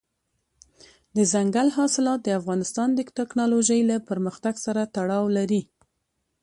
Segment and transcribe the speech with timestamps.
[1.15, 5.61] دځنګل حاصلات د افغانستان د تکنالوژۍ له پرمختګ سره تړاو لري.